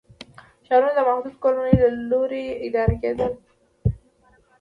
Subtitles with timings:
[0.65, 3.31] ښارونه د محدودو کورنیو له لوري اداره کېدل.